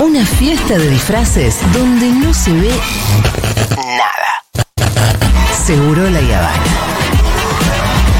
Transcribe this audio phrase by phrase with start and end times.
[0.00, 2.70] Una fiesta de disfraces donde no se ve
[3.76, 4.86] nada.
[5.66, 6.62] Seguro la Habana.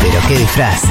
[0.02, 0.90] Pero qué disfraces.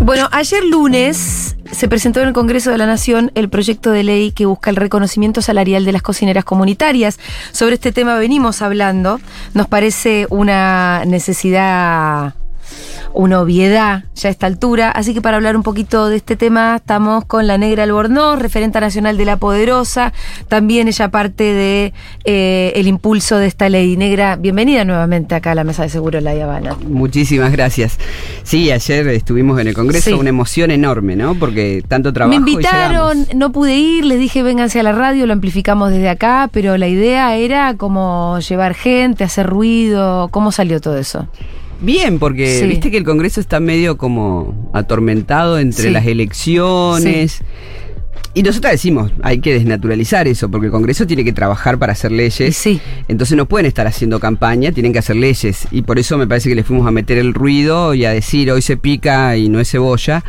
[0.00, 1.43] Bueno, ayer lunes
[1.74, 4.76] se presentó en el Congreso de la Nación el proyecto de ley que busca el
[4.76, 7.18] reconocimiento salarial de las cocineras comunitarias.
[7.52, 9.20] Sobre este tema venimos hablando.
[9.54, 12.34] Nos parece una necesidad
[13.14, 14.90] una obviedad ya a esta altura.
[14.90, 18.80] Así que para hablar un poquito de este tema estamos con la Negra Albornoz, referente
[18.80, 20.12] nacional de La Poderosa,
[20.48, 21.92] también ella parte de
[22.24, 23.96] eh, el impulso de esta ley.
[23.96, 26.76] Negra, bienvenida nuevamente acá a la Mesa de Seguro de La Habana.
[26.86, 27.98] Muchísimas gracias.
[28.42, 30.12] Sí, ayer estuvimos en el Congreso, Sí.
[30.14, 31.34] una emoción enorme, ¿no?
[31.36, 35.32] Porque tanto trabajo Me invitaron, no pude ir, les dije vénganse a la radio, lo
[35.32, 40.28] amplificamos desde acá, pero la idea era como llevar gente, hacer ruido.
[40.32, 41.28] ¿Cómo salió todo eso?
[41.80, 42.66] Bien, porque Sí.
[42.66, 45.90] viste que el Congreso está medio como atormentado entre Sí.
[45.90, 47.40] las elecciones.
[48.36, 52.10] Y nosotros decimos, hay que desnaturalizar eso, porque el Congreso tiene que trabajar para hacer
[52.10, 52.56] leyes.
[52.56, 55.68] sí, Entonces no pueden estar haciendo campaña, tienen que hacer leyes.
[55.70, 58.50] Y por eso me parece que le fuimos a meter el ruido y a decir
[58.50, 60.24] hoy se pica y no es cebolla,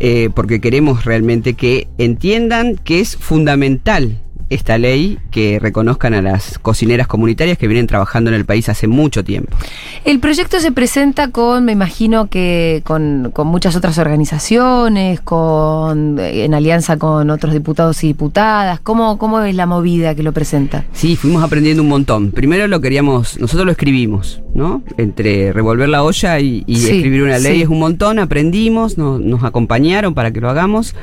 [0.00, 4.18] eh, porque queremos realmente que entiendan que es fundamental
[4.50, 8.86] esta ley que reconozcan a las cocineras comunitarias que vienen trabajando en el país hace
[8.86, 9.56] mucho tiempo.
[10.04, 16.54] El proyecto se presenta con, me imagino que con, con muchas otras organizaciones, con en
[16.54, 18.80] alianza con otros diputados y diputadas.
[18.80, 20.84] ¿Cómo, ¿Cómo es la movida que lo presenta?
[20.92, 22.30] Sí, fuimos aprendiendo un montón.
[22.30, 24.82] Primero lo queríamos, nosotros lo escribimos, ¿no?
[24.98, 27.62] Entre revolver la olla y, y Sí, escribir una ley sí.
[27.62, 30.94] es un montón, aprendimos, no- nos acompañaron para que lo hagamos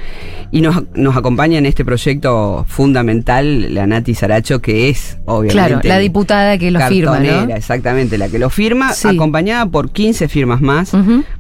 [0.52, 5.54] y nos, nos acompaña en este proyecto fundamental la Nati Saracho, que es obviamente...
[5.54, 7.56] Claro, la diputada que lo firma, ¿no?
[7.56, 9.08] Exactamente, la que lo firma, Sí.
[9.08, 10.92] acompañada por 15 firmas más,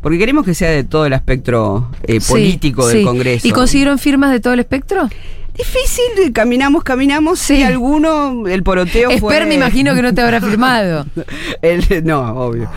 [0.01, 3.03] porque queremos que sea de todo el espectro eh, Sí, político del.
[3.03, 3.47] Congreso.
[3.47, 5.09] ¿Y consiguieron firmas de todo el espectro?
[5.61, 7.63] Difícil, caminamos, caminamos, sí, Sí.
[7.63, 9.33] alguno, el poroteo fue...
[9.33, 11.05] Esper me imagino que no te habrá firmado.
[11.61, 12.69] El- no, obvio.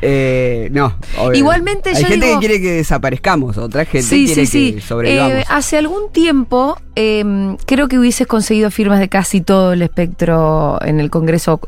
[0.00, 1.38] Eh, no, obvio.
[1.38, 4.74] Igualmente, Hay yo gente digo- que quiere que desaparezcamos, otra gente Sí, quiere sí, sí.
[4.74, 5.32] que sobrevivamos.
[5.38, 7.24] Eh, hace algún tiempo eh,
[7.66, 11.60] creo que hubieses conseguido firmas de casi todo el espectro en el Congreso.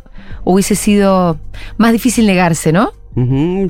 [0.44, 1.38] Hubiese sido
[1.76, 2.92] más difícil negarse, ¿no?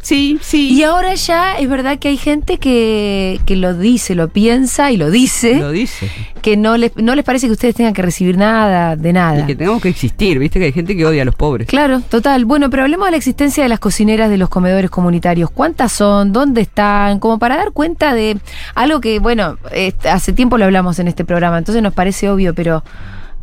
[0.03, 0.73] Sí, sí.
[0.73, 4.97] Y ahora ya es verdad que hay gente que, que lo dice, lo piensa y
[4.97, 6.11] lo dice, Lo dice.
[6.41, 9.41] que no les, no les parece que ustedes tengan que recibir nada, de nada.
[9.41, 11.69] Y que tengamos que existir, viste que hay gente que odia a los pobres.
[11.69, 12.45] Claro, total.
[12.47, 15.51] Bueno, pero hablemos de la existencia de las cocineras de los comedores comunitarios.
[15.51, 16.33] ¿Cuántas son?
[16.33, 17.19] ¿Dónde están?
[17.19, 18.39] Como para dar cuenta de
[18.75, 22.55] algo que, bueno, eh, hace tiempo lo hablamos en este programa, entonces nos parece obvio,
[22.55, 22.83] pero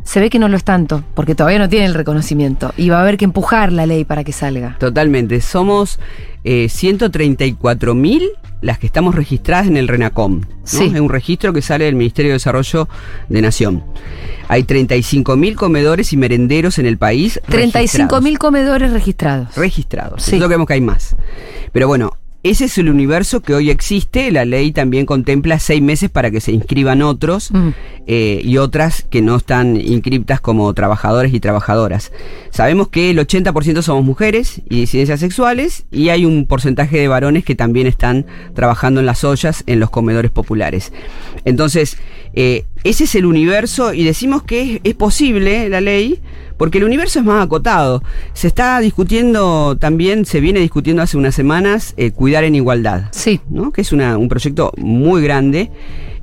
[0.04, 2.72] se ve que no lo es tanto, porque todavía no tienen el reconocimiento.
[2.76, 4.76] Y va a haber que empujar la ley para que salga.
[4.78, 5.40] Totalmente.
[5.40, 5.98] Somos
[6.44, 8.30] eh, 134 mil
[8.60, 10.40] las que estamos registradas en el RENACOM.
[10.40, 10.46] ¿no?
[10.64, 10.84] Sí.
[10.94, 12.88] Es un registro que sale del Ministerio de Desarrollo
[13.28, 13.84] de Nación.
[14.48, 17.40] Hay 35 mil comedores y merenderos en el país.
[17.48, 19.54] 35 mil comedores registrados.
[19.56, 20.22] registrados.
[20.22, 20.32] Sí.
[20.32, 21.16] Nosotros creemos que hay más.
[21.72, 22.12] Pero bueno,
[22.42, 24.30] ese es el universo que hoy existe.
[24.32, 27.68] La ley también contempla seis meses para que se inscriban otros Mm.
[28.06, 32.10] eh, y otras que no están inscriptas como trabajadores y trabajadoras.
[32.50, 37.44] Sabemos que el 80% somos mujeres y disidencias sexuales y hay un porcentaje de varones
[37.44, 40.92] que también están trabajando en las ollas en los comedores populares.
[41.44, 41.96] Entonces,
[42.34, 46.18] eh, ese es el universo y decimos que es, es posible la ley
[46.56, 48.02] porque el universo es más acotado.
[48.34, 53.08] Se está discutiendo también, se viene discutiendo hace unas semanas, eh, cuidar en igualdad.
[53.10, 53.40] Sí.
[53.50, 53.72] ¿no?
[53.72, 55.70] que es una- un proyecto muy grande.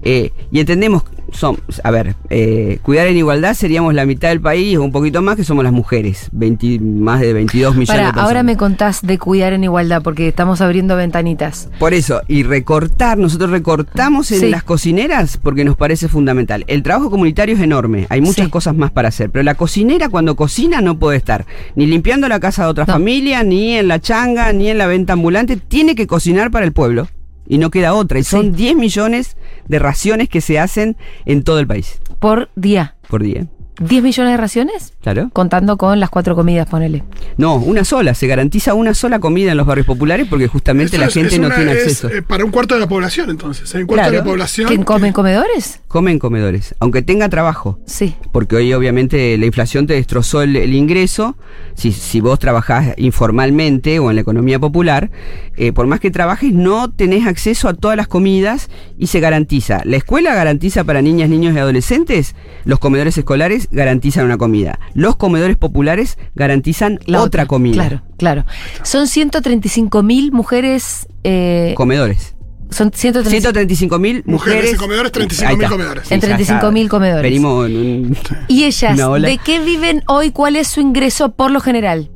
[0.02, 1.04] eh, y entendemos,
[1.34, 5.22] son, a ver, eh, cuidar en igualdad seríamos la mitad del país o un poquito
[5.22, 8.26] más que somos las mujeres, 20 más de 22 millones Para, de personas.
[8.28, 11.70] ahora me contás de cuidar en igualdad, porque estamos abriendo ventanitas.
[11.80, 14.50] Por eso, y recortar, nosotros recortamos en Sí.
[14.50, 16.64] las cocineras porque nos parece fundamental.
[16.68, 18.52] El trabajo comunitario es enorme, hay muchas Sí.
[18.52, 21.46] cosas más para hacer, pero la cocinera cuando cocina no puede estar
[21.76, 22.94] ni limpiando la casa de otra No.
[22.94, 26.72] familia, ni en la changa, ni en la venta ambulante, tiene que cocinar para el
[26.74, 27.08] pueblo.
[27.52, 28.20] Y no queda otra.
[28.20, 28.50] Y son Sí.
[28.52, 29.36] 10 millones
[29.70, 32.96] de raciones que se hacen en todo el país Por día.
[33.08, 33.48] por día.
[33.80, 34.94] ¿10 millones de raciones?
[35.02, 35.30] Claro.
[35.34, 37.04] Contando con las cuatro comidas, ponele.
[37.38, 38.14] No, una sola.
[38.14, 41.34] Se garantiza una sola comida en los barrios populares porque justamente Eso la es- gente
[41.36, 42.10] es no una- tiene es, acceso.
[42.10, 43.74] eh, para un cuarto de la población, entonces.
[43.76, 44.12] Hay un cuarto Claro.
[44.12, 44.70] de la población.
[44.70, 45.80] ¿Que que- comen comedores?
[45.88, 47.80] Comen comedores, aunque tenga trabajo.
[47.86, 48.16] Sí.
[48.32, 51.38] Porque hoy obviamente la inflación te destrozó el, el ingreso.
[51.74, 55.10] Si, si vos trabajás informalmente o en la economía popular,
[55.56, 59.82] eh, por más que trabajes no tenés acceso a todas las comidas y se garantiza.
[59.86, 62.36] La escuela garantiza para niñas, niños y adolescentes
[62.66, 64.80] los comedores escolares garantizan una comida.
[64.94, 67.74] Los comedores populares garantizan La otra, comida.
[67.76, 68.46] Claro, claro.
[68.84, 71.08] Son 135 mil mujeres.
[71.24, 72.36] eh, Comedores.
[72.72, 74.74] son 135 135 mil Mujeres mujeres.
[74.74, 75.70] y comedores, 35.000 Ahí está.
[75.70, 76.12] comedores.
[76.12, 76.90] En ya 35.000 está.
[76.90, 77.24] comedores.
[77.24, 78.18] Venimos en un-
[78.48, 80.32] ¿Y ellas de qué viven hoy?
[80.32, 82.12] ¿Cuál es su ingreso por lo general?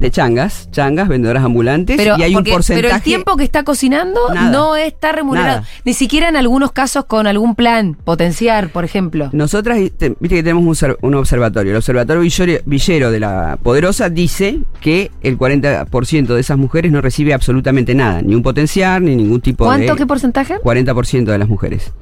[0.00, 1.96] De changas, changas, vendedoras ambulantes.
[1.98, 2.82] Pero, y hay porque- un porcentaje.
[2.88, 4.50] pero el tiempo que está cocinando Nada.
[4.50, 5.60] no está remunerado.
[5.60, 5.68] Nada.
[5.84, 9.28] Ni siquiera en algunos casos con algún plan, potenciar, por ejemplo.
[9.32, 11.70] Nosotras, te- viste que tenemos un, obser- un observatorio.
[11.72, 17.00] El observatorio Villero, Villero de la Poderosa dice que el 40% de esas mujeres no
[17.02, 19.92] recibe absolutamente nada, ni un potenciar, ni ningún tipo ¿Cuánto?
[19.92, 19.98] de...
[19.98, 20.54] ¿Qué porcentaje?
[20.62, 21.92] 40% de las mujeres.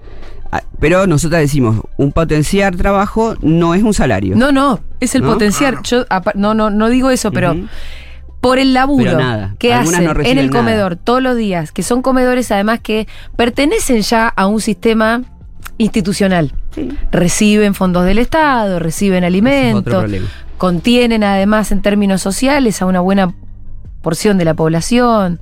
[0.51, 4.35] Ah, Pero nosotras decimos, un potenciar trabajo no es un salario.
[4.37, 5.33] No, no, es el ¿No?
[5.33, 5.83] potenciar.
[5.83, 6.07] Claro.
[6.09, 7.55] Yo no, no, no digo eso, pero
[8.41, 10.59] por el laburo nada, que hacen no en el nada.
[10.61, 13.07] comedor todos los días, que son comedores además que
[13.37, 15.23] pertenecen ya a un sistema
[15.77, 16.53] institucional.
[17.11, 20.05] Reciben fondos del Estado, reciben es alimentos,
[20.57, 23.35] contienen además en términos sociales a una buena
[24.03, 25.41] porción de la población.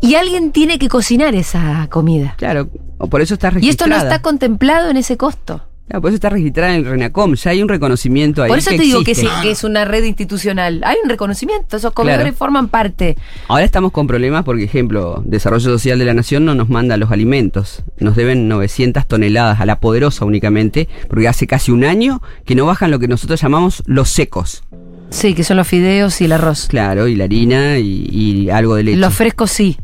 [0.00, 2.34] Y alguien tiene que cocinar esa comida.
[2.36, 2.68] Claro,
[3.04, 3.96] o por eso está Y esto registrada.
[3.96, 5.62] no está contemplado en ese costo.
[5.86, 7.34] Claro, por eso está registrada en el RENACOM.
[7.34, 8.48] Ya hay un reconocimiento ahí.
[8.48, 10.80] Por eso te digo que, sí, que es una red institucional.
[10.82, 12.36] Hay un reconocimiento, esos comedores Claro.
[12.38, 13.18] forman parte.
[13.48, 17.10] Ahora estamos con problemas porque, ejemplo, Desarrollo Social de la Nación no nos manda los
[17.12, 17.84] alimentos.
[17.98, 22.64] Nos deben 900 toneladas a la poderosa únicamente, porque hace casi un año que no
[22.64, 24.64] bajan lo que nosotros llamamos los secos.
[25.10, 26.66] Sí, que son los fideos y el arroz.
[26.68, 28.96] Claro, y la harina y, y algo de leche.
[28.96, 29.76] Los frescos sí.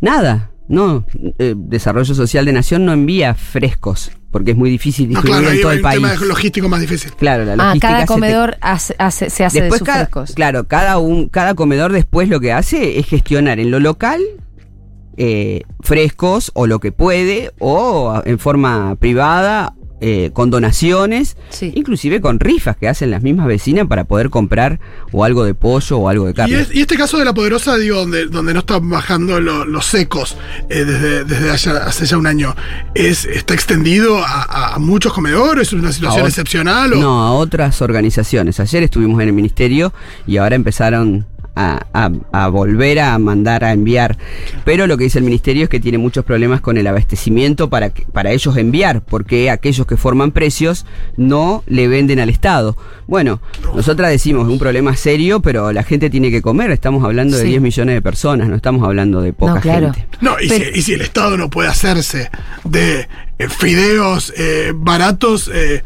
[0.00, 1.04] Nada, no.
[1.38, 5.54] eh, Desarrollo Social de Nación no envía frescos, porque es muy difícil No, distribuir claro,
[5.56, 6.20] en todo hay el un tema país.
[6.28, 7.12] logístico más difícil.
[7.12, 9.86] Claro, la Ah, logística cada se te- comedor hace- hace- se hace Después de sus
[9.86, 10.32] cada, frescos.
[10.34, 14.20] claro, cada un, cada comedor después lo que hace es gestionar en lo local
[15.16, 21.72] eh, frescos o lo que puede o en forma privada eh, con donaciones, Sí.
[21.74, 24.80] inclusive con rifas que hacen las mismas vecinas para poder comprar
[25.12, 26.60] o algo de pollo o algo de Y, carne.
[26.60, 29.86] es- y este caso de la poderosa, digo, donde, donde no están bajando lo- los
[29.86, 30.36] secos
[30.68, 32.54] eh, desde, desde allá- hace ya un año,
[32.94, 35.68] es, ¿está extendido a, a- muchos comedores?
[35.68, 36.92] ¿Es una situación excepcional?
[36.94, 38.60] O, No, a otras organizaciones.
[38.60, 39.92] Ayer estuvimos en el ministerio
[40.26, 41.26] y ahora empezaron
[41.56, 44.16] a, a- a volver a mandar a enviar.
[44.64, 47.90] Pero lo que dice el ministerio es que tiene muchos problemas con el abastecimiento para,
[47.90, 50.86] que- para ellos enviar, porque aquellos que forman precios
[51.16, 52.76] no le venden al Estado.
[53.06, 53.40] Bueno,
[53.74, 56.70] nosotras decimos un problema serio, pero la gente tiene que comer.
[56.70, 57.48] Estamos hablando de Sí.
[57.50, 59.92] 10 millones de personas, no estamos hablando de poca No, claro.
[59.92, 60.08] gente.
[60.20, 62.30] No, y, Pero- si, y si el Estado no puede hacerse
[62.64, 63.06] de
[63.38, 65.50] eh, fideos eh, baratos.
[65.52, 65.82] eh,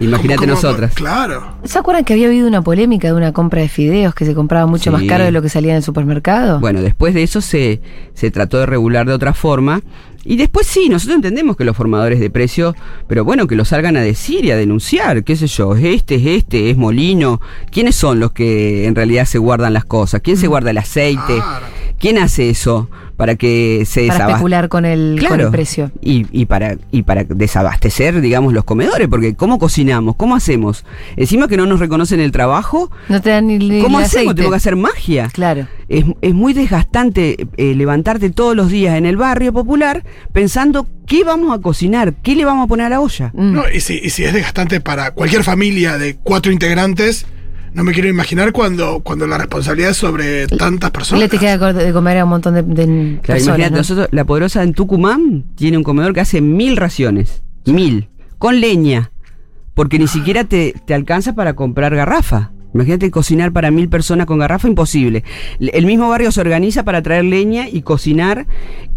[0.00, 0.94] Imagínate ¿cómo- cómo- nosotras.
[0.94, 1.56] Claro.
[1.64, 4.66] ¿Se acuerdan que había habido una polémica de una compra de fideos que se compraba
[4.66, 6.58] mucho más caro de lo que salía en el supermercado?
[6.60, 7.80] Bueno, después de eso se,
[8.14, 9.80] se trató de regular de otra forma.
[10.22, 12.74] Y después sí, nosotros entendemos que los formadores de precios,
[13.08, 16.16] pero bueno, que lo salgan a decir y a denunciar, qué sé yo, es este,
[16.16, 17.40] es este, es Molino.
[17.70, 20.20] ¿Quiénes son los que en realidad se guardan las cosas?
[20.22, 21.36] ¿Quién se guarda el aceite?
[21.36, 21.66] Claro.
[21.98, 22.88] ¿Quién hace eso
[23.20, 25.44] para que se para especular con el, con Claro.
[25.44, 25.90] el precio.
[26.00, 30.16] Y, y para, y para desabastecer, digamos, los comedores, porque ¿cómo cocinamos?
[30.16, 30.86] ¿Cómo hacemos?
[31.16, 34.22] Encima que no nos reconocen el trabajo, No te dan ni ni ¿cómo el hacemos?
[34.28, 34.34] aceite.
[34.36, 35.28] Tengo que hacer magia.
[35.32, 35.66] Claro.
[35.90, 40.02] Es, es muy desgastante eh, levantarte todos los días en el barrio popular
[40.32, 43.32] pensando qué vamos a cocinar, qué le vamos a poner a la olla.
[43.34, 43.52] Mm.
[43.52, 47.26] No, y, si, y si es desgastante para cualquier familia de cuatro integrantes,
[47.74, 51.22] no me quiero imaginar cuando, cuando la responsabilidad es sobre tantas personas.
[51.22, 53.44] Le te queda de comer a un montón de, de Claro, personas.
[53.46, 53.76] imagínate, ¿no?
[53.78, 59.12] nosotros, la poderosa en Tucumán tiene un comedor que hace mil raciones, mil, con leña,
[59.74, 62.50] porque ni siquiera te, te alcanza para comprar garrafa.
[62.72, 65.24] Imagínate cocinar para mil personas con garrafa, imposible.
[65.58, 68.46] El mismo barrio se organiza para traer leña y cocinar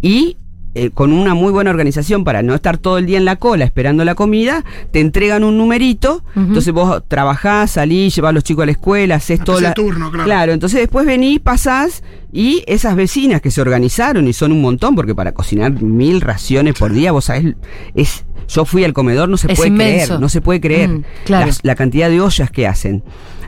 [0.02, 0.38] y
[0.76, 3.66] eh, con una muy buena organización para no estar todo el día en la cola
[3.66, 8.64] esperando la comida, te entregan un numerito, entonces vos trabajás, salís, llevás a los chicos
[8.64, 9.74] a la escuela, haces todo la...
[9.74, 10.26] turno, claro.
[10.26, 14.96] Claro, entonces después venís, pasás y esas vecinas que se organizaron y son un montón,
[14.96, 17.56] porque para cocinar mil raciones por día, vos sabés,
[17.96, 18.26] es...
[18.50, 20.06] Yo fui al comedor, no se Es puede inmenso.
[20.08, 21.46] creer, no se puede creer Mm, claro.
[21.48, 23.02] las- la cantidad de ollas que hacen.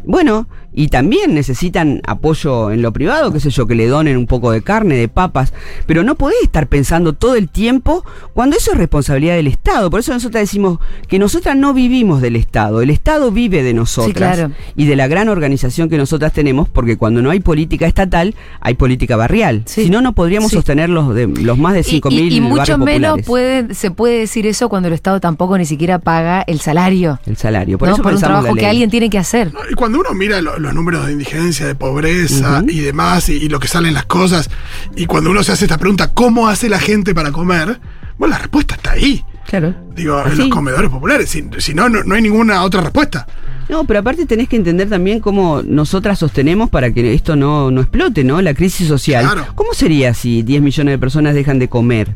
[0.06, 4.28] Bueno, y también necesitan apoyo en lo privado, qué sé yo, que le donen un
[4.28, 5.54] poco de carne, de papas,
[5.88, 8.04] pero no podés estar pensando todo el tiempo
[8.34, 9.90] cuando eso es responsabilidad del Estado.
[9.90, 14.36] Por eso nosotros decimos que nosotras no vivimos del Estado, el Estado vive de nosotras
[14.38, 14.54] claro.
[14.76, 18.74] y de la gran organización que nosotras tenemos, porque cuando no hay política estatal, hay
[18.74, 19.64] política barrial.
[19.66, 19.86] Sí.
[19.86, 20.58] Si no, no podríamos Sí.
[20.58, 23.92] sostener los, de, los más de Y- 5.000 y, y mucho barrios menos puede, se
[23.92, 27.20] puede decir eso cuando el Estado tampoco ni siquiera paga el salario.
[27.26, 27.78] El salario.
[27.78, 27.94] Por ¿no?
[27.96, 29.54] eso por un trabajo que alguien tiene que hacer.
[29.54, 33.34] No, Y cuando uno mira lo- los números de indigencia, de pobreza y demás, y,
[33.34, 34.50] y lo que salen las cosas,
[34.96, 37.80] y cuando uno se hace esta pregunta, ¿cómo hace la gente para comer?
[38.18, 39.24] Bueno, la respuesta está ahí.
[39.48, 39.76] Claro.
[39.96, 41.30] Digo, en los comedores populares.
[41.30, 43.28] Si, si no, no, no hay ninguna otra respuesta.
[43.70, 47.82] No, pero aparte tenés que entender también cómo nosotras sostenemos para que esto no, no
[47.82, 48.42] explote, ¿no?
[48.42, 49.26] La crisis social.
[49.26, 49.48] Claro.
[49.56, 52.16] ¿Cómo sería si 10 millones de personas dejan de comer?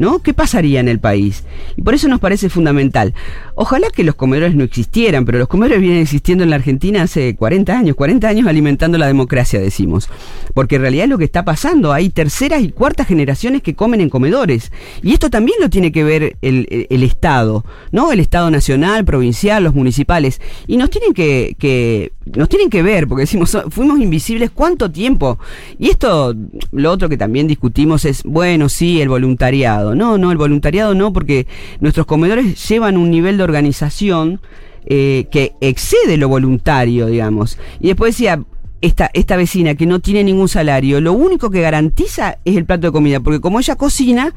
[0.00, 0.20] ¿No?
[0.20, 1.44] ¿Qué pasaría en el país?
[1.76, 3.12] Y por eso nos parece fundamental.
[3.54, 7.36] Ojalá que los comedores no existieran, pero los comedores vienen existiendo en la Argentina hace
[7.36, 10.08] 40 años, 40 años alimentando la democracia, decimos.
[10.54, 14.00] Porque en realidad es lo que está pasando, hay terceras y cuartas generaciones que comen
[14.00, 14.72] en comedores.
[15.02, 18.10] Y esto también lo tiene que ver el, el- Estado, ¿no?
[18.12, 20.40] El Estado nacional, provincial, los municipales.
[20.66, 24.90] Y nos tienen que, que- nos tienen que ver, porque decimos, "So- fuimos invisibles cuánto
[24.90, 25.38] tiempo.
[25.78, 26.34] Y esto,
[26.72, 29.89] lo otro que también discutimos es, bueno, sí, el voluntariado.
[29.94, 31.46] No, no, el voluntariado no, porque
[31.80, 34.40] nuestros comedores llevan un nivel de organización
[34.86, 37.58] eh, que excede lo voluntario, digamos.
[37.80, 38.42] Y después decía,
[38.80, 42.86] esta, esta vecina que no tiene ningún salario, lo único que garantiza es el plato
[42.88, 44.34] de comida, porque como ella cocina,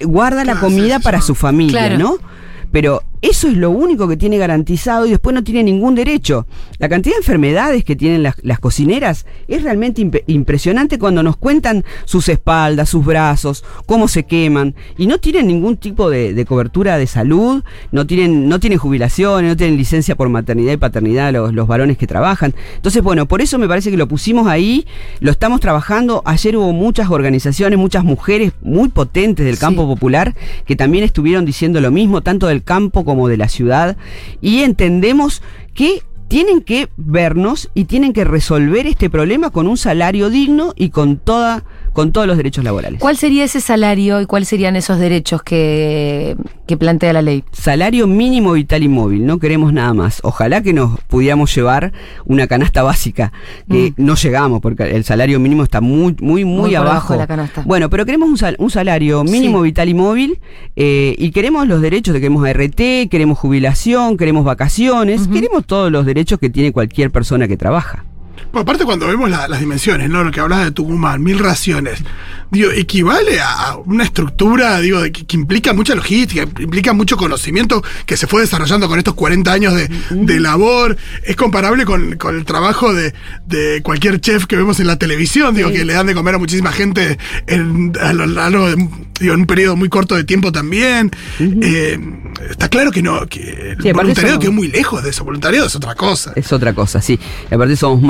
[0.00, 1.98] guarda la comida para su familia, Claro.
[1.98, 2.16] ¿no?
[2.70, 6.46] Pero eso es lo único que tiene garantizado y después no tiene ningún derecho.
[6.78, 11.84] La cantidad de enfermedades que tienen las, las cocineras es realmente impresionante cuando nos cuentan
[12.04, 16.98] sus espaldas, sus brazos, cómo se queman y no tienen ningún tipo de, de cobertura
[16.98, 17.62] de salud,
[17.92, 21.96] no tienen, no tienen jubilaciones, no tienen licencia por maternidad y paternidad los, los varones
[21.96, 22.54] que trabajan.
[22.76, 24.86] Entonces, bueno, por eso me parece que lo pusimos ahí,
[25.20, 26.22] lo estamos trabajando.
[26.24, 29.60] Ayer hubo muchas organizaciones, muchas mujeres muy potentes del Sí.
[29.60, 30.34] campo popular
[30.66, 33.96] que también estuvieron diciendo lo mismo, tanto del campo como de la ciudad,
[34.40, 35.42] y entendemos
[35.74, 40.90] que tienen que vernos y tienen que resolver este problema con un salario digno y
[40.90, 43.00] con toda con todos los derechos laborales.
[43.00, 46.36] ¿Cuál sería ese salario y cuáles serían esos derechos que,
[46.66, 47.44] que plantea la ley?
[47.52, 50.20] Salario mínimo vital y móvil, no queremos nada más.
[50.24, 51.92] Ojalá que nos pudiéramos llevar
[52.26, 53.32] una canasta básica,
[53.70, 54.04] que Mm.
[54.04, 57.16] no llegamos, porque el salario mínimo está muy, muy, muy, Muy abajo.
[57.16, 57.62] la canasta.
[57.64, 59.64] Bueno, pero queremos un, sal- un salario mínimo Sí.
[59.64, 60.40] vital y móvil,
[60.76, 66.04] eh, y queremos los derechos de queremos ART, queremos jubilación, queremos vacaciones, queremos todos los
[66.04, 68.04] derechos que tiene cualquier persona que trabaja.
[68.52, 70.22] Bueno, aparte cuando vemos la- las dimensiones, ¿no?
[70.24, 72.02] Lo que hablas de Tucumán, mil raciones,
[72.50, 78.16] digo, equivale a una estructura, digo, que, que implica mucha logística, implica mucho conocimiento que
[78.16, 80.96] se fue desarrollando con estos 40 años de, de labor.
[81.24, 83.12] Es comparable con, con el trabajo de,
[83.46, 85.76] de cualquier chef que vemos en la televisión, digo, Sí.
[85.76, 88.76] que le dan de comer a muchísima gente en, a lo largo de,
[89.20, 91.10] digo, en un periodo muy corto de tiempo también.
[91.40, 91.98] Eh,
[92.50, 95.24] está claro que no, que el Sí, voluntariado quedó muy lejos de eso.
[95.24, 96.32] Voluntariado es otra cosa.
[96.36, 97.18] Es otra cosa, sí.
[97.50, 98.00] Aparte somos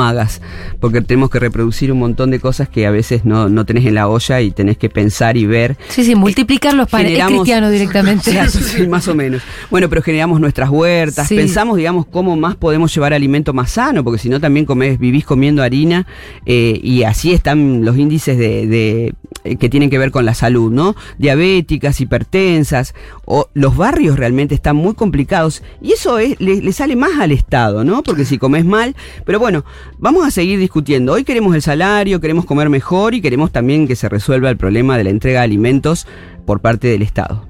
[0.80, 3.94] porque tenemos que reproducir un montón de cosas que a veces no, no tenés en
[3.94, 5.76] la olla y tenés que pensar y ver.
[5.88, 7.18] Sí, sí, multiplicar los panes.
[7.26, 8.32] Cristiano directamente.
[8.74, 9.42] Sí, más o menos.
[9.70, 11.36] Bueno, pero generamos nuestras huertas, Sí.
[11.36, 15.24] pensamos, digamos, cómo más podemos llevar alimento más sano, porque si no también comés, vivís
[15.24, 16.06] comiendo harina
[16.46, 19.12] eh, y así están los índices de, de- eh,
[19.44, 20.96] que tienen que ver con la salud, ¿no?
[21.18, 26.96] Diabéticas, hipertensas, o los barrios realmente están muy complicados y eso es, le, le sale
[26.96, 28.02] más al Estado, ¿no?
[28.02, 29.64] Porque si comes mal, pero bueno,
[29.98, 31.12] vamos a seguir discutiendo.
[31.12, 34.96] Hoy queremos el salario, queremos comer mejor y queremos también que se resuelva el problema
[34.96, 36.06] de la entrega de alimentos
[36.46, 37.46] por parte del Estado.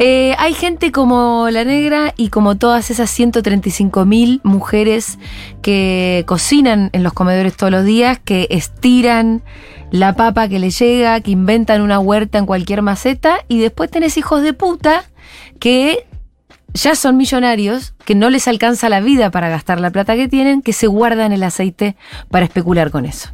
[0.00, 5.18] Eh, hay gente como la negra y como todas esas 135 mil mujeres
[5.60, 9.42] que cocinan en los comedores todos los días, que estiran
[9.90, 14.16] la papa que les llega, que inventan una huerta en cualquier maceta y después tenés
[14.16, 15.04] hijos de puta
[15.58, 16.06] que
[16.74, 20.62] ya son millonarios, que no les alcanza la vida para gastar la plata que tienen,
[20.62, 21.96] que se guardan el aceite
[22.30, 23.30] para especular con eso.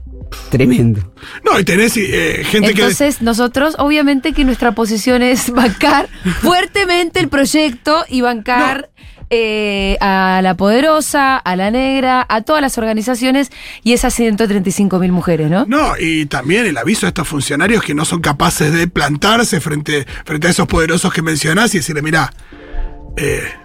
[0.50, 1.12] Tremendo.
[1.44, 2.82] No, y tenés eh, gente que.
[2.82, 6.08] Entonces, nosotros, obviamente que nuestra posición es bancar
[6.40, 8.90] fuertemente el proyecto y bancar
[9.30, 13.50] eh, a la poderosa, a la negra, a todas las organizaciones
[13.82, 15.64] y esas 135 mil mujeres, ¿no?
[15.66, 20.06] No, y también el aviso a estos funcionarios que no son capaces de plantarse frente,
[20.24, 22.32] frente a esos poderosos que mencionás y decirle, mira,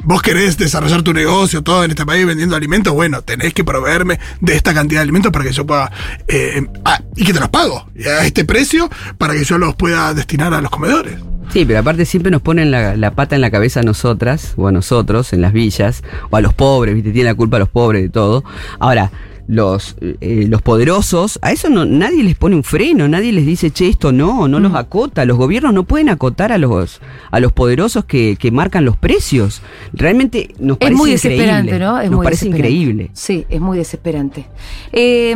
[0.03, 4.19] vos querés desarrollar tu negocio, todo en este país vendiendo alimentos, bueno, tenés que proveerme
[4.41, 5.91] de esta cantidad de alimentos para que yo pueda...
[6.27, 7.89] eh, ah, y que te los pago
[8.19, 11.15] a este precio para que yo los pueda destinar a los comedores.
[11.51, 14.67] Sí, pero aparte siempre nos ponen la, la pata en la cabeza a nosotras, o
[14.67, 17.11] a nosotros, en las villas, o a los pobres, ¿viste?
[17.11, 18.43] Tiene la culpa a los pobres de todo.
[18.79, 19.11] Ahora,
[19.47, 23.71] los, eh, los poderosos, a eso no, nadie les pone un freno, nadie les dice,
[23.71, 25.25] che, esto no, no los acota.
[25.25, 27.01] Los gobiernos no pueden acotar a los,
[27.31, 29.63] a los poderosos que, que marcan los precios.
[29.91, 31.37] Realmente nos Es parece muy increíble.
[31.45, 31.99] desesperante, ¿no?
[31.99, 33.09] Es nos muy parece increíble.
[33.13, 34.45] Sí, es muy desesperante.
[34.91, 35.35] Eh,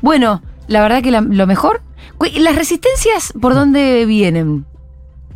[0.00, 1.82] bueno, la verdad que la- lo mejor.
[2.38, 4.64] ¿Las resistencias por dónde vienen?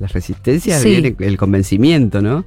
[0.01, 0.89] Las resistencias Sí.
[0.91, 2.45] viene el convencimiento, ¿no?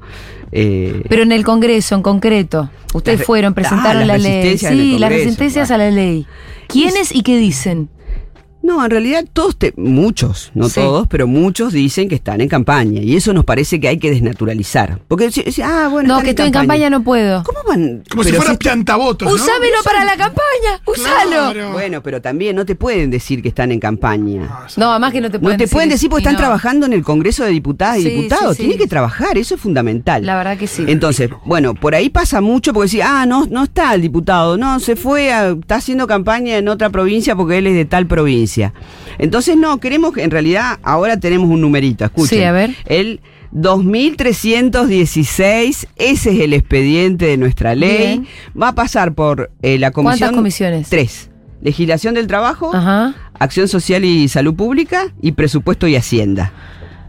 [0.51, 2.69] Eh, Pero en el Congreso, en concreto.
[2.93, 4.57] Ustedes fueron, presentaron Ah, las la ley.
[4.57, 6.25] Sí, las resistencias a la ley.
[6.67, 7.89] ¿Quiénes y qué dicen?
[8.63, 10.75] No, en realidad todos, te- muchos, no Sí.
[10.79, 13.01] todos, pero muchos dicen que están en campaña.
[13.01, 14.99] Y eso nos parece que hay que desnaturalizar.
[15.09, 17.43] Porque, si- si- ah, bueno, no, que estoy en campaña no puedo.
[17.43, 18.03] ¿Cómo van?
[18.09, 19.27] Como si Pero fuera si- plantavotos.
[19.27, 19.33] ¿no?
[19.35, 21.51] Usámelo para la campaña, usalo.
[21.53, 21.71] Claro.
[21.73, 24.47] Bueno, pero también no te pueden decir que están en campaña.
[24.49, 24.79] Ah, sí.
[24.79, 26.39] No, además que no te No pueden te pueden decir porque están no.
[26.39, 28.55] trabajando en el Congreso de Diputadas y Sí, Diputados.
[28.55, 28.67] sí, sí.
[28.69, 30.25] Tienen que trabajar, eso es fundamental.
[30.25, 30.85] La verdad que sí.
[30.87, 34.79] Entonces, bueno, por ahí pasa mucho porque decís, ah, no, no está el diputado, no,
[34.79, 38.52] se fue, a- está haciendo campaña en otra provincia porque él es de tal provincia.
[39.17, 42.37] Entonces, no, queremos, en realidad, ahora tenemos un numerito, escuchen.
[42.39, 42.75] Sí, a ver.
[42.85, 48.19] El 2316, ese es el expediente de nuestra ley.
[48.19, 48.27] Bien.
[48.59, 50.17] Va a pasar por eh, la comisión.
[50.19, 50.89] ¿Cuántas comisiones?
[50.89, 51.29] Tres.
[51.61, 53.13] Legislación del trabajo, Ajá.
[53.39, 56.51] acción social y salud pública y presupuesto y hacienda.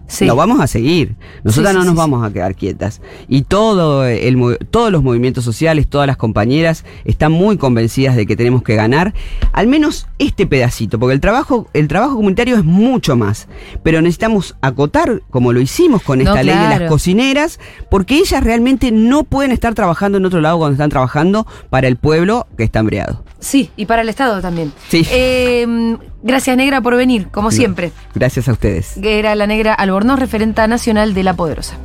[0.07, 0.27] Sí.
[0.27, 1.17] Lo vamos a seguir.
[1.43, 3.01] Nosotras Sí, sí, no nos vamos a quedar quietas.
[3.29, 8.37] Y todo el, todos los movimientos sociales, todas las compañeras están muy convencidas de que
[8.37, 9.15] tenemos que ganar
[9.53, 13.49] al menos este pedacito, porque el trabajo, el trabajo comunitario es mucho más.
[13.83, 17.59] Pero necesitamos acotar, como lo hicimos con No, esta ley de las cocineras,
[17.91, 21.97] porque ellas realmente no pueden estar trabajando en otro lado cuando están trabajando para el
[21.97, 23.25] pueblo que está hambreado.
[23.41, 24.73] Sí, y para el Estado también.
[24.89, 25.07] Sí.
[25.11, 27.93] Eh, gracias, Negra, por venir, como siempre.
[28.15, 28.95] Gracias a ustedes.
[29.01, 31.79] Que era la Negra Albornoz, referenta nacional de La Poderosa.